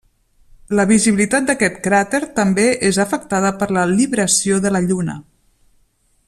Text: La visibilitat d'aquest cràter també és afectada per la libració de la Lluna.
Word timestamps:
La 0.77 0.85
visibilitat 0.91 1.49
d'aquest 1.51 1.77
cràter 1.87 2.21
també 2.39 2.65
és 2.91 2.99
afectada 3.05 3.53
per 3.61 3.69
la 3.79 3.85
libració 3.93 4.59
de 4.65 4.73
la 4.75 4.83
Lluna. 4.89 5.21